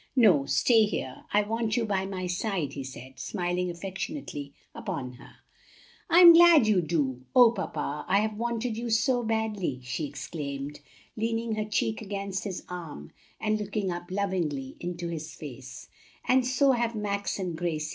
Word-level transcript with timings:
"No, 0.15 0.47
stay 0.47 0.85
here; 0.85 1.25
I 1.31 1.43
want 1.43 1.77
you 1.77 1.85
by 1.85 2.07
my 2.07 2.25
side," 2.25 2.73
he 2.73 2.83
said, 2.83 3.19
smiling 3.19 3.69
affectionately 3.69 4.51
upon 4.73 5.11
her. 5.11 5.33
"I'm 6.09 6.33
glad 6.33 6.65
you 6.65 6.81
do! 6.81 7.25
O 7.35 7.51
papa, 7.51 8.05
I 8.07 8.21
have 8.21 8.35
wanted 8.35 8.75
you 8.77 8.89
so 8.89 9.21
badly!" 9.21 9.79
she 9.83 10.07
exclaimed, 10.07 10.79
leaning 11.15 11.53
her 11.53 11.65
cheek 11.65 12.01
against 12.01 12.45
his 12.45 12.63
arm 12.67 13.11
and 13.39 13.59
looking 13.59 13.91
up 13.91 14.09
lovingly 14.09 14.75
into 14.79 15.07
his 15.07 15.35
face, 15.35 15.87
"and 16.27 16.47
so 16.47 16.71
have 16.71 16.95
Max 16.95 17.37
and 17.37 17.55
Gracie. 17.55 17.89